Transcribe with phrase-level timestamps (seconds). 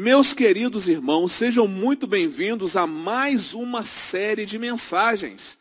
[0.00, 5.58] Meus queridos irmãos, sejam muito bem-vindos a mais uma série de mensagens.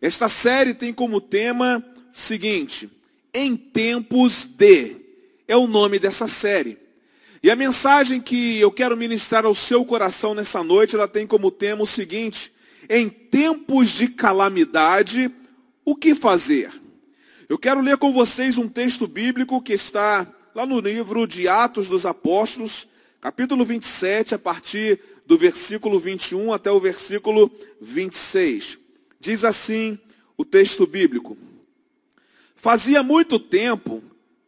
[0.00, 2.88] Esta série tem como tema seguinte:
[3.34, 4.94] Em tempos de.
[5.48, 6.78] É o nome dessa série.
[7.42, 11.50] E a mensagem que eu quero ministrar ao seu coração nessa noite, ela tem como
[11.50, 12.52] tema o seguinte:
[12.88, 15.28] Em tempos de calamidade,
[15.84, 16.70] o que fazer?
[17.48, 21.88] Eu quero ler com vocês um texto bíblico que está lá no livro de Atos
[21.88, 22.88] dos Apóstolos,
[23.20, 28.78] capítulo 27, a partir do versículo 21 até o versículo 26.
[29.20, 29.98] Diz assim
[30.36, 31.36] o texto bíblico:
[32.56, 34.02] Fazia muito tempo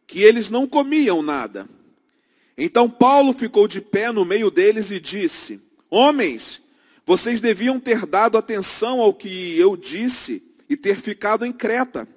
[0.07, 1.69] que eles não comiam nada.
[2.57, 6.61] Então Paulo ficou de pé no meio deles e disse: Homens,
[7.05, 12.07] vocês deviam ter dado atenção ao que eu disse e ter ficado em Creta.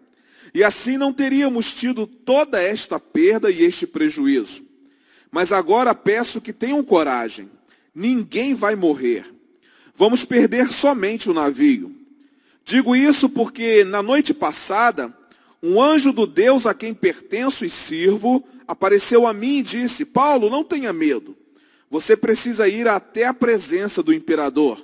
[0.55, 4.66] E assim não teríamos tido toda esta perda e este prejuízo.
[5.37, 7.51] Mas agora peço que tenham coragem.
[7.95, 9.27] Ninguém vai morrer.
[9.95, 11.95] Vamos perder somente o navio.
[12.65, 15.15] Digo isso porque na noite passada,
[15.63, 20.49] um anjo do Deus a quem pertenço e sirvo apareceu a mim e disse: Paulo,
[20.49, 21.37] não tenha medo.
[21.91, 24.83] Você precisa ir até a presença do imperador.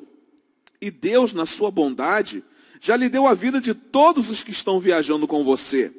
[0.82, 2.44] E Deus, na sua bondade,
[2.78, 5.90] já lhe deu a vida de todos os que estão viajando com você.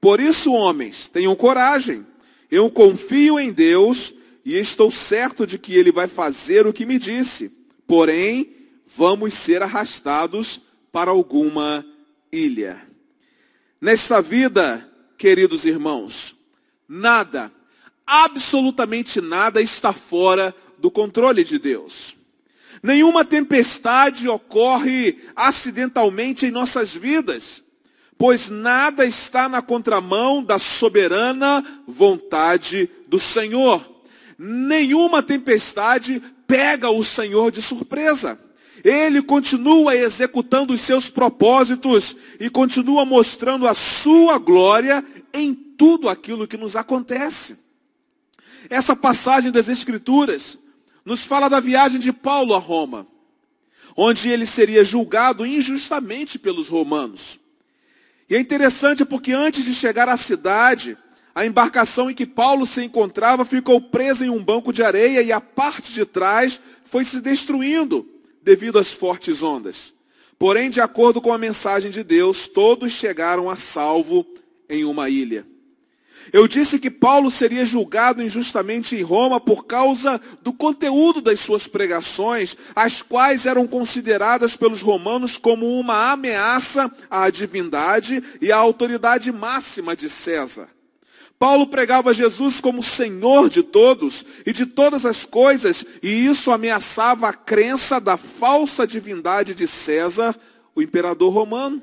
[0.00, 2.06] Por isso, homens, tenham coragem.
[2.50, 6.98] Eu confio em Deus e estou certo de que Ele vai fazer o que me
[6.98, 7.50] disse.
[7.86, 8.54] Porém,
[8.86, 11.84] vamos ser arrastados para alguma
[12.32, 12.82] ilha.
[13.80, 16.34] Nesta vida, queridos irmãos,
[16.88, 17.52] nada,
[18.06, 22.16] absolutamente nada está fora do controle de Deus.
[22.82, 27.62] Nenhuma tempestade ocorre acidentalmente em nossas vidas,
[28.18, 33.80] pois nada está na contramão da soberana vontade do Senhor.
[34.36, 38.38] Nenhuma tempestade pega o Senhor de surpresa.
[38.84, 46.46] Ele continua executando os seus propósitos e continua mostrando a sua glória em tudo aquilo
[46.46, 47.56] que nos acontece.
[48.68, 50.58] Essa passagem das Escrituras
[51.04, 53.06] nos fala da viagem de Paulo a Roma,
[53.96, 57.38] onde ele seria julgado injustamente pelos romanos.
[58.28, 60.96] E é interessante porque antes de chegar à cidade,
[61.34, 65.32] a embarcação em que Paulo se encontrava ficou presa em um banco de areia e
[65.32, 68.06] a parte de trás foi se destruindo
[68.42, 69.94] devido às fortes ondas.
[70.38, 74.26] Porém, de acordo com a mensagem de Deus, todos chegaram a salvo
[74.68, 75.46] em uma ilha.
[76.32, 81.66] Eu disse que Paulo seria julgado injustamente em Roma por causa do conteúdo das suas
[81.66, 89.32] pregações, as quais eram consideradas pelos romanos como uma ameaça à divindade e à autoridade
[89.32, 90.68] máxima de César.
[91.38, 97.28] Paulo pregava Jesus como Senhor de todos e de todas as coisas, e isso ameaçava
[97.28, 100.34] a crença da falsa divindade de César,
[100.74, 101.80] o imperador romano.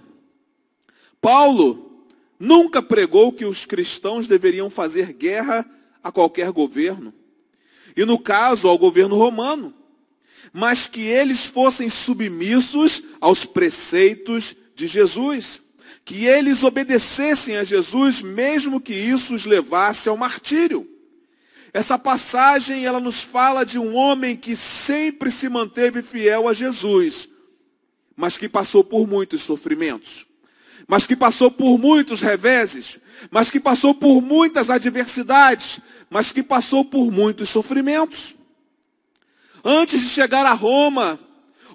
[1.22, 1.95] Paulo
[2.40, 5.66] nunca pregou que os cristãos deveriam fazer guerra
[6.04, 7.14] a qualquer governo,
[7.96, 9.74] e no caso ao governo romano,
[10.54, 15.62] mas que eles fossem submissos aos preceitos de Jesus,
[16.04, 20.88] que eles obedecessem a Jesus, mesmo que isso os levasse ao martírio.
[21.74, 27.28] Essa passagem ela nos fala de um homem que sempre se manteve fiel a Jesus,
[28.16, 30.26] mas que passou por muitos sofrimentos
[30.88, 33.00] mas que passou por muitos reveses,
[33.32, 35.80] mas que passou por muitas adversidades,
[36.10, 38.36] mas que passou por muitos sofrimentos.
[39.64, 41.20] Antes de chegar a Roma,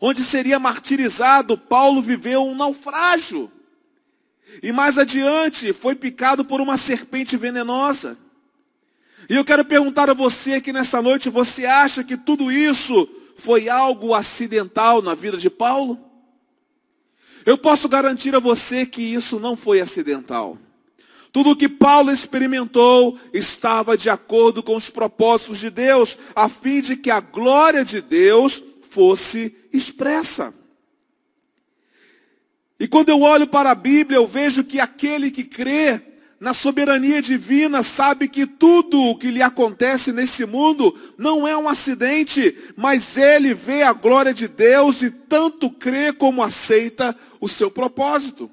[0.00, 3.50] onde seria martirizado, Paulo viveu um naufrágio.
[4.62, 8.16] E mais adiante foi picado por uma serpente venenosa.
[9.28, 13.69] E eu quero perguntar a você aqui nessa noite: você acha que tudo isso foi
[13.69, 16.09] algo acidental na vida de Paulo?
[17.45, 20.59] Eu posso garantir a você que isso não foi acidental.
[21.33, 26.81] Tudo o que Paulo experimentou estava de acordo com os propósitos de Deus, a fim
[26.81, 30.53] de que a glória de Deus fosse expressa.
[32.78, 36.09] E quando eu olho para a Bíblia, eu vejo que aquele que crê
[36.41, 41.69] na soberania divina, sabe que tudo o que lhe acontece nesse mundo não é um
[41.69, 47.71] acidente, mas ele vê a glória de Deus e tanto crê como aceita o seu
[47.71, 48.51] propósito.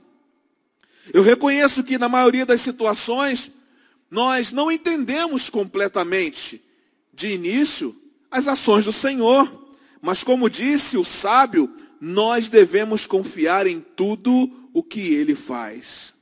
[1.13, 3.53] Eu reconheço que na maioria das situações
[4.11, 6.61] nós não entendemos completamente
[7.13, 7.95] de início
[8.29, 14.83] as ações do Senhor, mas como disse o sábio, nós devemos confiar em tudo o
[14.83, 16.16] que ele faz.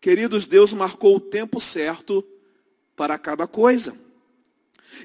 [0.00, 2.24] Queridos, Deus marcou o tempo certo
[2.96, 3.94] para cada coisa.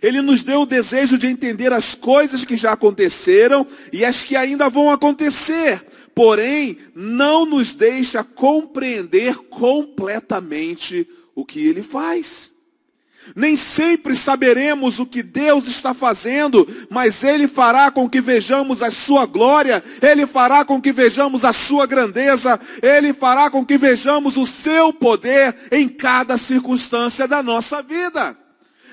[0.01, 4.36] Ele nos deu o desejo de entender as coisas que já aconteceram e as que
[4.36, 5.84] ainda vão acontecer.
[6.16, 12.53] Porém, não nos deixa compreender completamente o que ele faz.
[13.36, 18.92] Nem sempre saberemos o que Deus está fazendo, mas Ele fará com que vejamos a
[18.92, 24.38] Sua glória, Ele fará com que vejamos a Sua grandeza, Ele fará com que vejamos
[24.38, 28.38] o Seu poder em cada circunstância da nossa vida.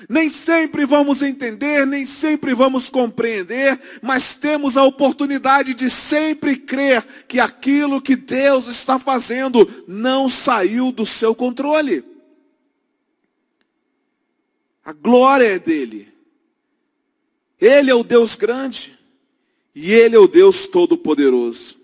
[0.09, 7.05] Nem sempre vamos entender, nem sempre vamos compreender, mas temos a oportunidade de sempre crer
[7.27, 12.10] que aquilo que Deus está fazendo não saiu do seu controle.
[14.91, 16.09] A glória é dele.
[17.57, 18.99] Ele é o Deus grande
[19.73, 21.77] e ele é o Deus todo-poderoso.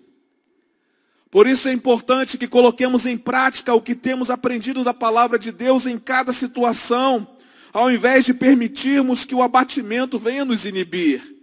[1.30, 5.50] Por isso é importante que coloquemos em prática o que temos aprendido da palavra de
[5.50, 7.26] Deus em cada situação
[7.72, 11.34] ao invés de permitirmos que o abatimento venha nos inibir.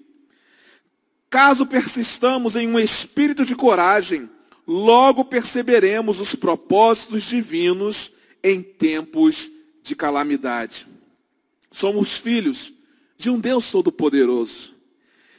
[1.32, 4.30] Caso persistamos em um espírito de coragem,
[4.68, 8.12] logo perceberemos os propósitos divinos
[8.44, 9.50] em tempos
[9.82, 10.94] de calamidade.
[11.76, 12.72] Somos filhos
[13.18, 14.74] de um Deus Todo-Poderoso.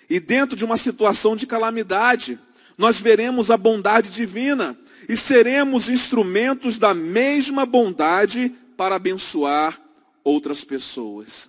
[0.09, 2.39] E dentro de uma situação de calamidade,
[2.77, 4.79] nós veremos a bondade divina
[5.09, 9.81] e seremos instrumentos da mesma bondade para abençoar
[10.23, 11.49] outras pessoas.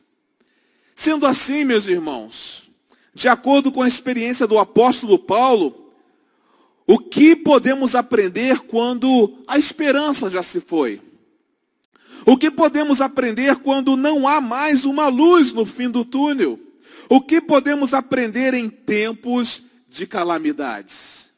[0.95, 2.69] Sendo assim, meus irmãos,
[3.13, 5.91] de acordo com a experiência do apóstolo Paulo,
[6.87, 11.01] o que podemos aprender quando a esperança já se foi?
[12.29, 16.59] O que podemos aprender quando não há mais uma luz no fim do túnel?
[17.07, 21.29] O que podemos aprender em tempos de calamidades?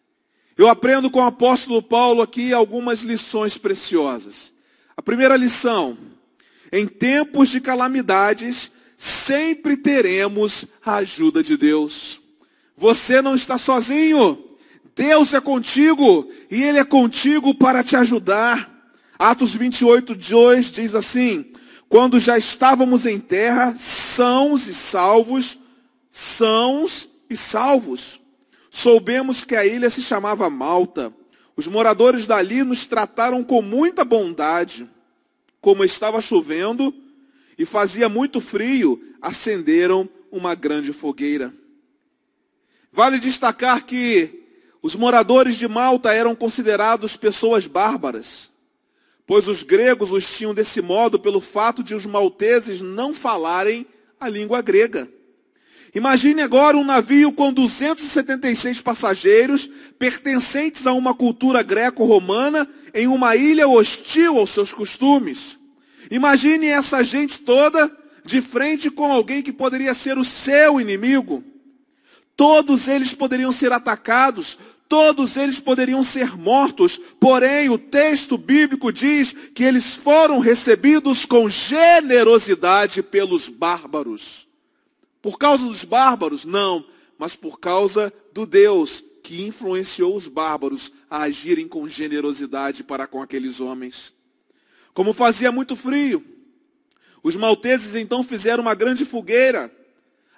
[0.57, 4.51] Eu aprendo com o apóstolo Paulo aqui algumas lições preciosas.
[4.97, 5.95] A primeira lição,
[6.71, 12.19] em tempos de calamidades, sempre teremos a ajuda de Deus.
[12.75, 14.43] Você não está sozinho.
[14.95, 18.78] Deus é contigo e Ele é contigo para te ajudar.
[19.19, 21.51] Atos 28, 2 diz assim:
[21.89, 25.59] Quando já estávamos em terra, sãos e salvos,
[26.09, 28.21] sãos e salvos,
[28.69, 31.13] soubemos que a ilha se chamava Malta.
[31.57, 34.89] Os moradores dali nos trataram com muita bondade
[35.59, 36.93] como estava chovendo
[37.57, 41.53] e fazia muito frio, acenderam uma grande fogueira.
[42.89, 44.45] Vale destacar que
[44.81, 48.48] os moradores de Malta eram considerados pessoas bárbaras,
[49.29, 53.85] pois os gregos os tinham desse modo pelo fato de os malteses não falarem
[54.19, 55.07] a língua grega.
[55.93, 63.67] Imagine agora um navio com 276 passageiros, pertencentes a uma cultura greco-romana, em uma ilha
[63.67, 65.59] hostil aos seus costumes.
[66.09, 67.95] Imagine essa gente toda
[68.25, 71.43] de frente com alguém que poderia ser o seu inimigo.
[72.35, 74.57] Todos eles poderiam ser atacados,
[74.89, 81.47] todos eles poderiam ser mortos, porém o texto bíblico diz que eles foram recebidos com
[81.47, 84.47] generosidade pelos bárbaros.
[85.21, 86.43] Por causa dos bárbaros?
[86.43, 86.83] Não,
[87.19, 93.21] mas por causa do Deus que influenciou os bárbaros a agirem com generosidade para com
[93.21, 94.11] aqueles homens.
[94.91, 96.25] Como fazia muito frio,
[97.21, 99.71] os malteses então fizeram uma grande fogueira,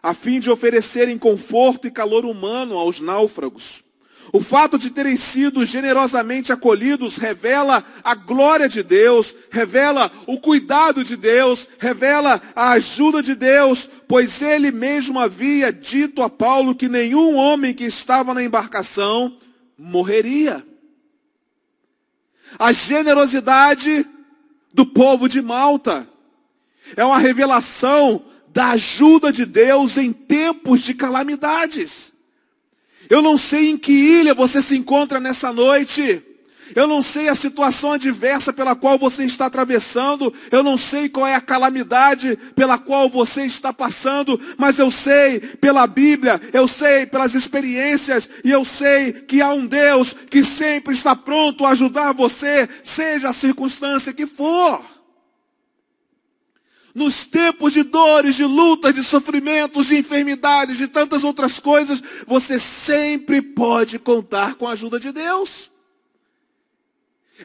[0.04, 3.91] a fim de oferecerem conforto e calor humano aos náufragos.
[4.34, 11.04] O fato de terem sido generosamente acolhidos revela a glória de Deus, revela o cuidado
[11.04, 16.88] de Deus, revela a ajuda de Deus, pois ele mesmo havia dito a Paulo que
[16.88, 19.38] nenhum homem que estava na embarcação
[19.78, 20.66] morreria.
[22.58, 24.06] A generosidade
[24.74, 26.08] do povo de Malta
[26.96, 32.11] é uma revelação da ajuda de Deus em tempos de calamidades.
[33.10, 36.24] Eu não sei em que ilha você se encontra nessa noite.
[36.76, 41.28] Eu não sei a situação adversa pela qual você está atravessando, eu não sei qual
[41.28, 47.06] é a calamidade pela qual você está passando, mas eu sei pela Bíblia, eu sei
[47.06, 52.14] pelas experiências, e eu sei que há um Deus que sempre está pronto a ajudar
[52.14, 54.82] você, seja a circunstância que for.
[56.94, 62.60] Nos tempos de dores, de lutas, de sofrimentos, de enfermidades, de tantas outras coisas, você
[62.60, 65.72] sempre pode contar com a ajuda de Deus.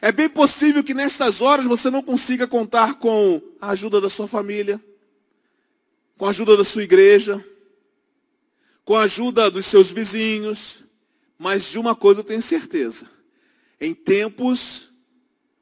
[0.01, 4.27] É bem possível que nestas horas você não consiga contar com a ajuda da sua
[4.27, 4.81] família,
[6.17, 7.43] com a ajuda da sua igreja,
[8.83, 10.79] com a ajuda dos seus vizinhos,
[11.37, 13.07] mas de uma coisa eu tenho certeza:
[13.81, 14.89] em tempos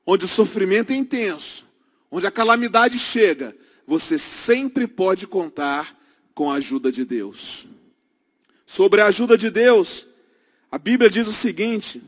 [0.06, 1.66] onde o sofrimento é intenso,
[2.12, 3.56] onde a calamidade chega,
[3.88, 5.96] você sempre pode contar
[6.34, 7.68] com a ajuda de Deus.
[8.66, 10.06] Sobre a ajuda de Deus,
[10.72, 12.02] a Bíblia diz o seguinte: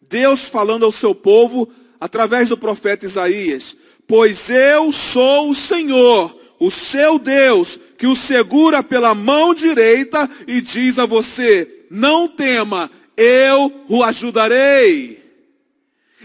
[0.00, 3.76] Deus falando ao seu povo através do profeta Isaías:
[4.06, 10.60] Pois eu sou o Senhor, o seu Deus, que o segura pela mão direita e
[10.60, 15.21] diz a você: Não tema, eu o ajudarei.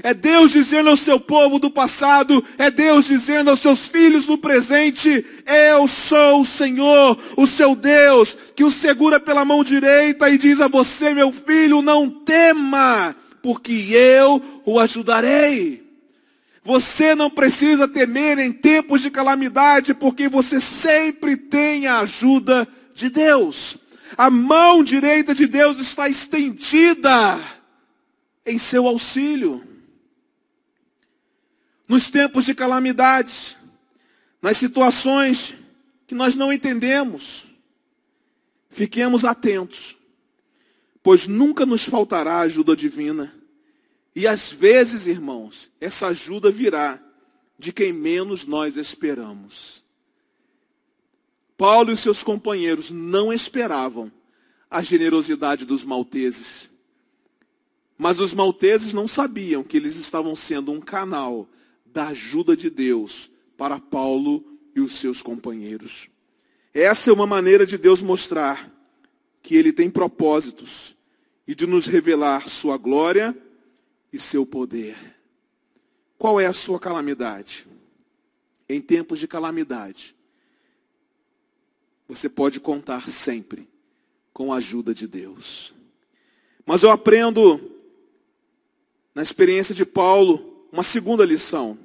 [0.03, 4.37] É Deus dizendo ao seu povo do passado, é Deus dizendo aos seus filhos no
[4.37, 10.37] presente: Eu sou o Senhor, o seu Deus, que o segura pela mão direita e
[10.37, 15.87] diz a você, meu filho, não tema, porque eu o ajudarei.
[16.63, 23.09] Você não precisa temer em tempos de calamidade, porque você sempre tem a ajuda de
[23.09, 23.77] Deus.
[24.17, 27.39] A mão direita de Deus está estendida
[28.45, 29.63] em seu auxílio.
[31.87, 33.57] Nos tempos de calamidades,
[34.41, 35.55] nas situações
[36.05, 37.45] que nós não entendemos,
[38.69, 39.97] fiquemos atentos,
[41.01, 43.33] pois nunca nos faltará ajuda divina.
[44.15, 46.99] E às vezes, irmãos, essa ajuda virá
[47.57, 49.85] de quem menos nós esperamos.
[51.57, 54.11] Paulo e seus companheiros não esperavam
[54.69, 56.69] a generosidade dos malteses.
[57.97, 61.49] Mas os malteses não sabiam que eles estavam sendo um canal
[61.93, 64.43] da ajuda de Deus para Paulo
[64.75, 66.07] e os seus companheiros.
[66.73, 68.71] Essa é uma maneira de Deus mostrar
[69.41, 70.95] que Ele tem propósitos
[71.47, 73.35] e de nos revelar Sua glória
[74.11, 74.95] e seu poder.
[76.17, 77.67] Qual é a sua calamidade?
[78.67, 80.15] Em tempos de calamidade,
[82.07, 83.67] você pode contar sempre
[84.33, 85.73] com a ajuda de Deus.
[86.65, 87.59] Mas eu aprendo,
[89.15, 91.77] na experiência de Paulo, uma segunda lição.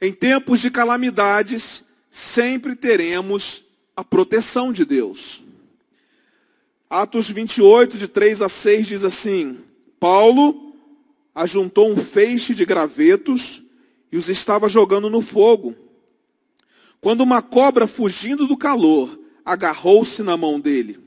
[0.00, 3.64] Em tempos de calamidades, sempre teremos
[3.96, 5.42] a proteção de Deus.
[6.88, 9.58] Atos 28, de 3 a 6, diz assim:
[9.98, 10.74] Paulo
[11.34, 13.62] ajuntou um feixe de gravetos
[14.10, 15.74] e os estava jogando no fogo.
[17.00, 20.98] Quando uma cobra, fugindo do calor, agarrou-se na mão dele.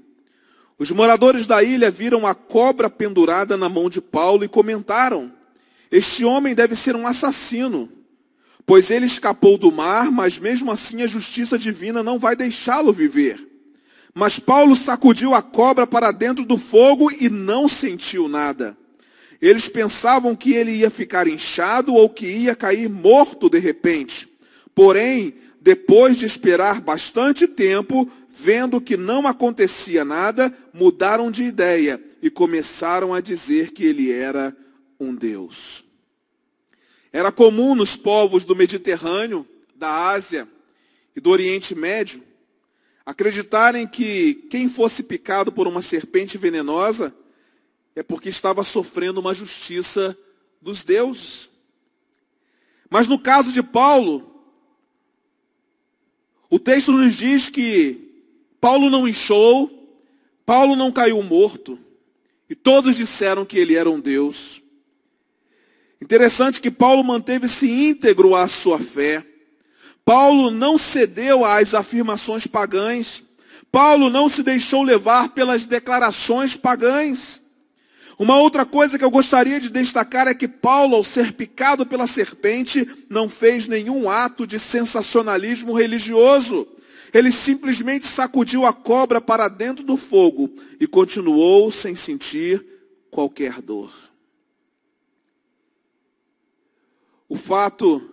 [0.77, 5.31] Os moradores da ilha viram a cobra pendurada na mão de Paulo e comentaram:
[5.91, 7.89] Este homem deve ser um assassino,
[8.65, 13.45] pois ele escapou do mar, mas mesmo assim a justiça divina não vai deixá-lo viver.
[14.13, 18.77] Mas Paulo sacudiu a cobra para dentro do fogo e não sentiu nada.
[19.41, 24.29] Eles pensavam que ele ia ficar inchado ou que ia cair morto de repente.
[24.73, 32.29] Porém, depois de esperar bastante tempo, vendo que não acontecia nada, mudaram de ideia e
[32.29, 34.55] começaram a dizer que ele era
[35.03, 35.83] um Deus.
[37.11, 40.47] Era comum nos povos do Mediterrâneo, da Ásia
[41.15, 42.23] e do Oriente Médio
[43.05, 47.13] acreditarem que quem fosse picado por uma serpente venenosa
[47.95, 50.17] é porque estava sofrendo uma justiça
[50.61, 51.49] dos deuses.
[52.89, 54.43] Mas no caso de Paulo,
[56.49, 58.25] o texto nos diz que
[58.59, 59.69] Paulo não inchou,
[60.45, 61.79] Paulo não caiu morto,
[62.49, 64.60] e todos disseram que ele era um Deus.
[66.01, 69.23] Interessante que Paulo manteve-se íntegro à sua fé.
[70.03, 73.21] Paulo não cedeu às afirmações pagãs.
[73.71, 77.39] Paulo não se deixou levar pelas declarações pagãs.
[78.17, 82.05] Uma outra coisa que eu gostaria de destacar é que Paulo, ao ser picado pela
[82.05, 86.67] serpente, não fez nenhum ato de sensacionalismo religioso.
[87.13, 92.63] Ele simplesmente sacudiu a cobra para dentro do fogo e continuou sem sentir
[93.09, 94.10] qualquer dor.
[97.31, 98.11] O fato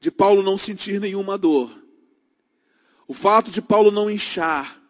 [0.00, 1.70] de Paulo não sentir nenhuma dor,
[3.06, 4.80] o fato de Paulo não inchar,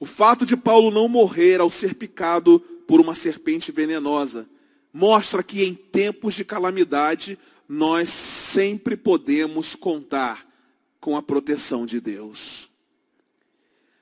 [0.00, 2.58] o fato de Paulo não morrer ao ser picado
[2.88, 4.48] por uma serpente venenosa.
[4.92, 10.44] Mostra que em tempos de calamidade nós sempre podemos contar
[10.98, 12.68] com a proteção de Deus.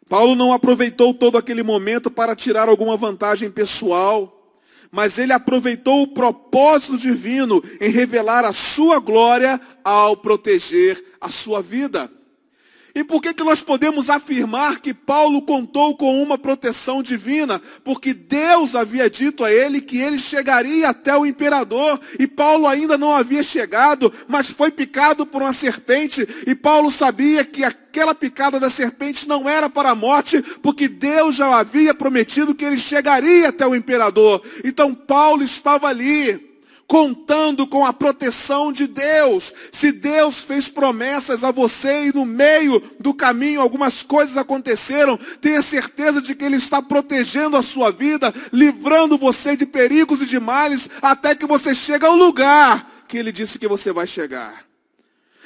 [0.09, 4.36] Paulo não aproveitou todo aquele momento para tirar alguma vantagem pessoal,
[4.91, 11.63] mas ele aproveitou o propósito divino em revelar a sua glória ao proteger a sua
[11.63, 12.11] vida.
[12.97, 17.61] E por que, que nós podemos afirmar que Paulo contou com uma proteção divina?
[17.85, 22.97] Porque Deus havia dito a ele que ele chegaria até o imperador, e Paulo ainda
[22.97, 28.59] não havia chegado, mas foi picado por uma serpente, e Paulo sabia que aquela picada
[28.59, 33.51] da serpente não era para a morte, porque Deus já havia prometido que ele chegaria
[33.51, 34.43] até o imperador.
[34.65, 36.56] Então Paulo estava ali
[36.87, 39.53] contando com a proteção de Deus.
[39.73, 45.63] Se Deus fez promessas a você e no meio do caminho algumas coisas aconteceram, tenha
[45.63, 50.39] certeza de que Ele está protegendo a sua vida, livrando você de perigos e de
[50.39, 54.65] males, até que você chegue ao lugar que Ele disse que você vai chegar.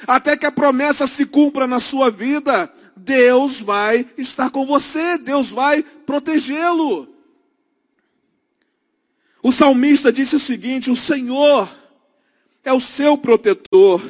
[0.07, 5.51] Até que a promessa se cumpra na sua vida, Deus vai estar com você, Deus
[5.51, 7.10] vai protegê-lo.
[9.43, 11.69] O salmista disse o seguinte: O Senhor
[12.63, 14.01] é o seu protetor,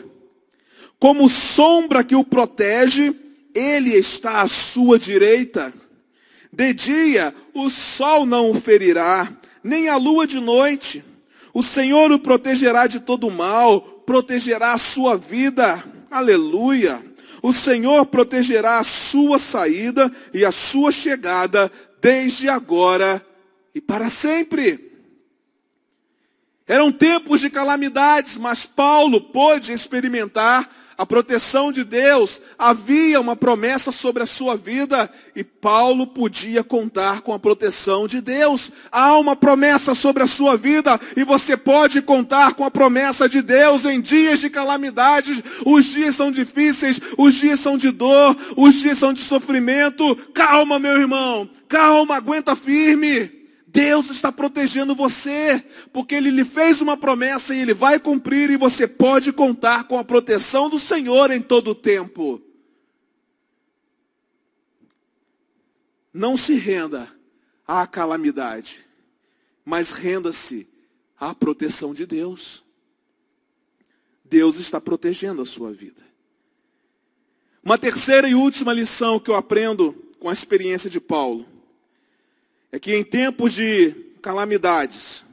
[0.99, 3.15] como sombra que o protege,
[3.53, 5.73] ele está à sua direita.
[6.51, 9.31] De dia o sol não o ferirá,
[9.63, 11.03] nem a lua de noite.
[11.53, 15.81] O Senhor o protegerá de todo mal, protegerá a sua vida.
[16.09, 17.01] Aleluia.
[17.41, 21.71] O Senhor protegerá a sua saída e a sua chegada
[22.01, 23.25] desde agora
[23.73, 24.90] e para sempre.
[26.71, 32.41] Eram tempos de calamidades, mas Paulo pôde experimentar a proteção de Deus.
[32.57, 38.21] Havia uma promessa sobre a sua vida e Paulo podia contar com a proteção de
[38.21, 38.71] Deus.
[38.89, 43.41] Há uma promessa sobre a sua vida e você pode contar com a promessa de
[43.41, 45.43] Deus em dias de calamidades.
[45.65, 50.15] Os dias são difíceis, os dias são de dor, os dias são de sofrimento.
[50.33, 53.40] Calma, meu irmão, calma, aguenta firme.
[53.71, 55.63] Deus está protegendo você,
[55.93, 59.97] porque Ele lhe fez uma promessa e Ele vai cumprir, e você pode contar com
[59.97, 62.41] a proteção do Senhor em todo o tempo.
[66.13, 67.07] Não se renda
[67.65, 68.85] à calamidade,
[69.63, 70.67] mas renda-se
[71.17, 72.65] à proteção de Deus.
[74.25, 76.03] Deus está protegendo a sua vida.
[77.63, 81.50] Uma terceira e última lição que eu aprendo com a experiência de Paulo
[82.71, 85.23] é que em tempos de calamidades,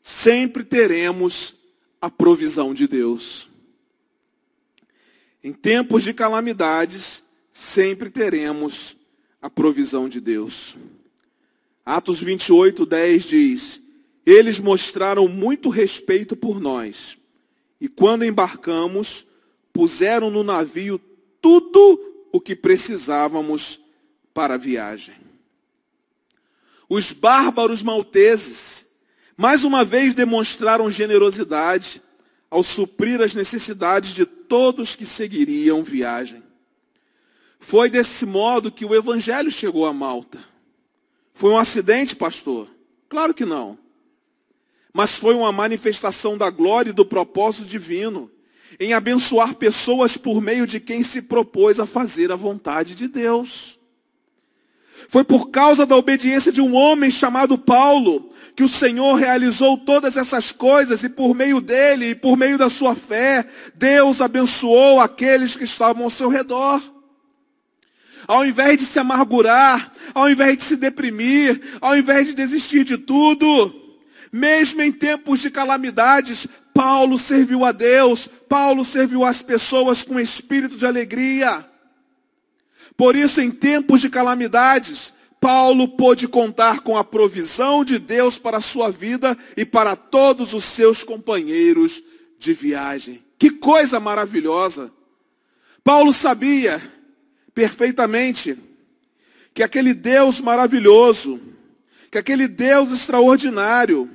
[0.00, 1.54] sempre teremos
[2.00, 3.48] a provisão de Deus.
[5.44, 8.96] Em tempos de calamidades, sempre teremos
[9.40, 10.76] a provisão de Deus.
[11.84, 13.80] Atos 28, 10 diz:
[14.24, 17.18] Eles mostraram muito respeito por nós,
[17.80, 19.26] e quando embarcamos,
[19.72, 21.00] puseram no navio
[21.40, 23.80] tudo o que precisávamos
[24.32, 25.21] para a viagem.
[26.94, 28.84] Os bárbaros malteses,
[29.34, 32.02] mais uma vez demonstraram generosidade
[32.50, 36.42] ao suprir as necessidades de todos que seguiriam viagem.
[37.58, 40.38] Foi desse modo que o evangelho chegou a Malta.
[41.32, 42.68] Foi um acidente, pastor?
[43.08, 43.78] Claro que não.
[44.92, 48.30] Mas foi uma manifestação da glória e do propósito divino
[48.78, 53.80] em abençoar pessoas por meio de quem se propôs a fazer a vontade de Deus.
[55.12, 60.16] Foi por causa da obediência de um homem chamado Paulo que o Senhor realizou todas
[60.16, 65.54] essas coisas e por meio dele e por meio da sua fé, Deus abençoou aqueles
[65.54, 66.82] que estavam ao seu redor.
[68.26, 72.96] Ao invés de se amargurar, ao invés de se deprimir, ao invés de desistir de
[72.96, 73.98] tudo,
[74.32, 80.78] mesmo em tempos de calamidades, Paulo serviu a Deus, Paulo serviu as pessoas com espírito
[80.78, 81.70] de alegria.
[83.02, 88.58] Por isso, em tempos de calamidades, Paulo pôde contar com a provisão de Deus para
[88.58, 92.00] a sua vida e para todos os seus companheiros
[92.38, 93.20] de viagem.
[93.36, 94.92] Que coisa maravilhosa!
[95.82, 96.80] Paulo sabia
[97.52, 98.56] perfeitamente
[99.52, 101.40] que aquele Deus maravilhoso,
[102.08, 104.08] que aquele Deus extraordinário,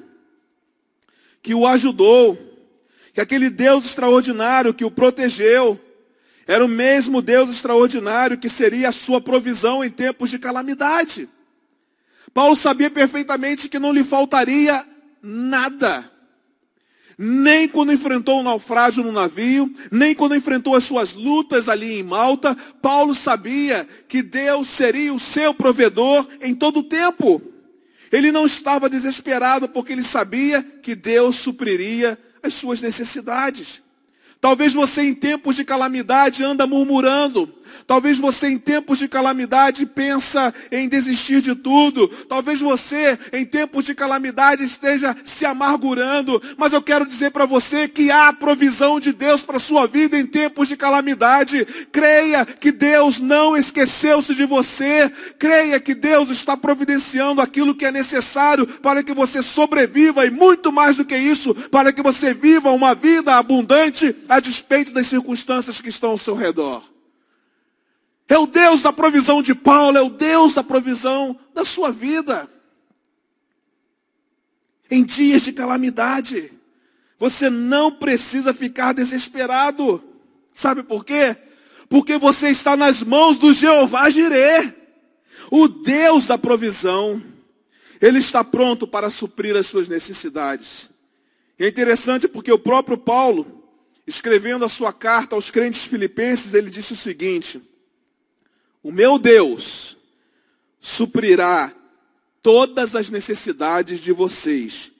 [1.41, 2.38] que o ajudou,
[3.13, 5.78] que aquele Deus extraordinário que o protegeu,
[6.47, 11.27] era o mesmo Deus extraordinário que seria a sua provisão em tempos de calamidade.
[12.33, 14.86] Paulo sabia perfeitamente que não lhe faltaria
[15.21, 16.10] nada.
[17.17, 21.99] Nem quando enfrentou o um naufrágio no navio, nem quando enfrentou as suas lutas ali
[21.99, 27.41] em Malta, Paulo sabia que Deus seria o seu provedor em todo o tempo.
[28.12, 33.81] Ele não estava desesperado porque ele sabia que Deus supriria as suas necessidades.
[34.39, 37.47] Talvez você em tempos de calamidade anda murmurando,
[37.86, 42.08] Talvez você em tempos de calamidade pensa em desistir de tudo.
[42.30, 47.88] Talvez você em tempos de calamidade esteja se amargurando, mas eu quero dizer para você
[47.88, 51.65] que há provisão de Deus para sua vida em tempos de calamidade.
[51.91, 55.12] Creia que Deus não esqueceu-se de você.
[55.38, 60.71] Creia que Deus está providenciando aquilo que é necessário para que você sobreviva e muito
[60.71, 65.82] mais do que isso, para que você viva uma vida abundante a despeito das circunstâncias
[65.82, 66.96] que estão ao seu redor.
[68.28, 72.50] É o Deus da provisão de Paulo, é o Deus da provisão da sua vida.
[74.90, 76.52] Em dias de calamidade,
[77.20, 80.04] Você não precisa ficar desesperado.
[80.52, 81.36] Sabe por quê?
[81.90, 84.74] Porque você está nas mãos do Jeová Jireh,
[85.50, 87.22] o Deus da provisão.
[88.00, 90.90] Ele está pronto para suprir as suas necessidades.
[91.58, 93.63] E é interessante porque o próprio Paulo,
[94.06, 97.60] escrevendo a sua carta aos crentes filipenses, ele disse o seguinte:
[98.88, 99.97] O meu Deus
[100.80, 101.76] suprirá
[102.41, 104.93] todas as necessidades de vocês,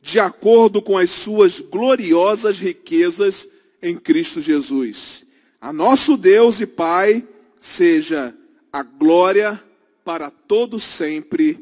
[0.00, 3.48] de acordo com as suas gloriosas riquezas
[3.82, 5.26] em Cristo Jesus.
[5.60, 7.26] A nosso Deus e Pai
[7.60, 8.32] seja
[8.72, 9.60] a glória
[10.04, 11.58] para todo sempre.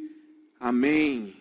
[0.60, 1.34] Amém.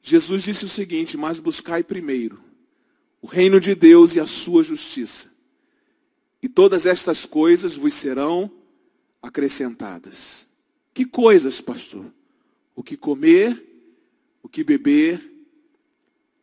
[0.00, 2.45] Jesus disse o seguinte: Mas buscai primeiro
[3.26, 5.28] o reino de Deus e a sua justiça,
[6.40, 8.48] e todas estas coisas vos serão
[9.20, 10.46] acrescentadas.
[10.94, 12.06] Que coisas, pastor?
[12.76, 13.60] O que comer,
[14.44, 15.20] o que beber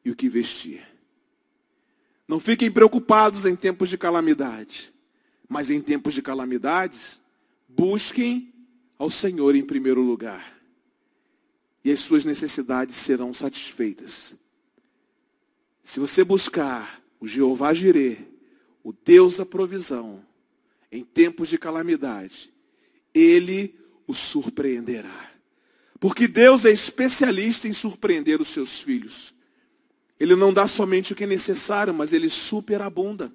[0.04, 0.86] e o que vestir.
[2.28, 4.93] Não fiquem preocupados em tempos de calamidade,
[5.48, 7.22] mas em tempos de calamidades,
[7.65, 8.54] busquem
[8.98, 10.54] ao Senhor em primeiro lugar.
[11.82, 14.36] E as suas necessidades serão satisfeitas.
[15.84, 18.26] Se você buscar o Jeová Jireh,
[18.82, 20.24] o Deus da provisão,
[20.89, 22.54] em tempos de calamidade,
[23.13, 23.76] ele
[24.08, 25.32] o surpreenderá.
[26.00, 29.34] Porque Deus é especialista em surpreender os seus filhos.
[30.19, 33.34] Ele não dá somente o que é necessário, mas ele superabunda.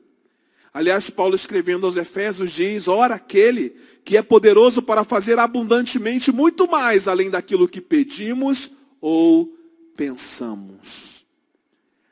[0.72, 6.68] Aliás, Paulo escrevendo aos Efésios diz: Ora, aquele que é poderoso para fazer abundantemente muito
[6.68, 9.54] mais além daquilo que pedimos ou
[9.96, 11.17] pensamos.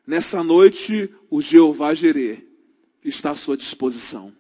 [0.07, 2.45] Nessa noite, o Jeová Jireh
[3.05, 4.33] está à sua disposição.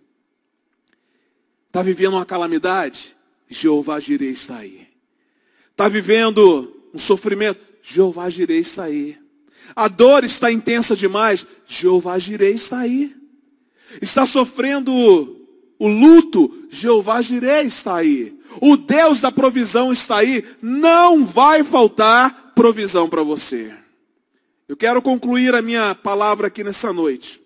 [1.66, 3.16] Está vivendo uma calamidade?
[3.48, 4.87] Jeová Jireh está aí.
[5.72, 7.61] Está vivendo um sofrimento?
[7.83, 9.18] Jeová Jireh está aí.
[9.74, 11.44] A dor está intensa demais?
[11.66, 13.14] Jeová Jireh está aí.
[14.00, 14.92] Está sofrendo
[15.79, 16.66] o luto?
[16.70, 18.38] Jeová Jireh está aí.
[18.61, 20.44] O Deus da provisão está aí.
[20.62, 23.74] Não vai faltar provisão para você.
[24.68, 27.42] Eu quero concluir a minha palavra aqui nessa noite,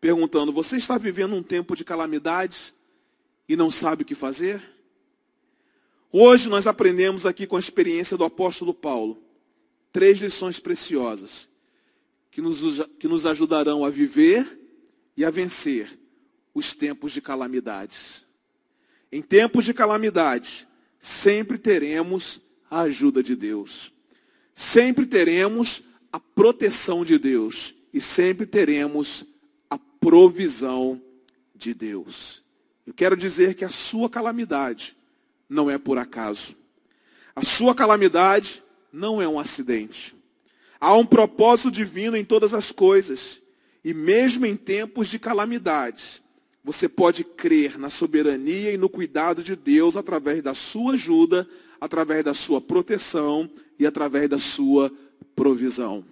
[0.00, 2.78] perguntando: você está vivendo um tempo de calamidades?
[3.48, 4.62] e não sabe o que fazer?
[6.12, 9.22] Hoje nós aprendemos aqui com a experiência do apóstolo Paulo
[9.90, 11.48] três lições preciosas
[12.30, 14.58] que nos, que nos ajudarão a viver
[15.16, 15.98] e a vencer
[16.54, 18.26] os tempos de calamidades.
[19.10, 20.68] Em tempos de calamidade,
[21.00, 23.90] sempre teremos a ajuda de Deus,
[24.58, 29.24] sempre teremos a proteção de Deus e sempre teremos
[29.70, 31.00] a provisão
[31.54, 32.42] de Deus.
[32.84, 34.96] Eu quero dizer que a sua calamidade
[35.48, 36.56] não é por acaso.
[37.36, 38.60] A sua calamidade
[38.92, 40.12] não é um acidente.
[40.80, 43.40] Há um propósito divino em todas as coisas.
[43.84, 46.20] E mesmo em tempos de calamidades,
[46.64, 51.48] você pode crer na soberania e no cuidado de Deus através da sua ajuda,
[51.80, 54.92] através da sua proteção e através da sua
[55.36, 56.04] provisão.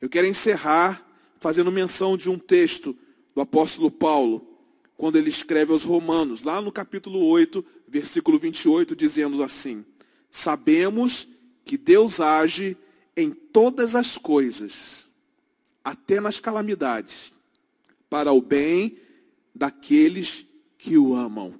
[0.00, 1.04] Eu quero encerrar
[1.38, 2.96] fazendo menção de um texto
[3.34, 4.46] do apóstolo Paulo,
[4.96, 9.84] quando ele escreve aos Romanos, lá no capítulo 8, versículo 28, dizendo assim:
[10.30, 11.28] Sabemos
[11.64, 12.76] que Deus age
[13.16, 15.06] em todas as coisas,
[15.84, 17.32] até nas calamidades,
[18.08, 18.98] para o bem
[19.54, 20.46] daqueles
[20.78, 21.54] que o amam,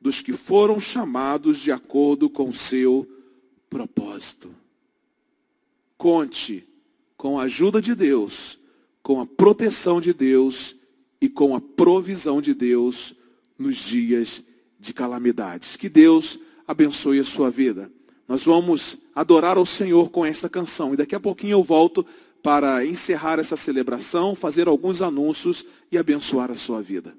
[0.00, 3.06] dos que foram chamados de acordo com o seu
[3.68, 4.54] propósito.
[6.00, 6.66] Conte
[7.14, 8.58] com a ajuda de Deus,
[9.02, 10.74] com a proteção de Deus
[11.20, 13.14] e com a provisão de Deus
[13.58, 14.42] nos dias
[14.78, 15.76] de calamidades.
[15.76, 17.92] Que Deus abençoe a sua vida.
[18.26, 22.06] Nós vamos adorar ao Senhor com esta canção e daqui a pouquinho eu volto
[22.42, 27.14] para encerrar essa celebração, fazer alguns anúncios e abençoar a sua vida.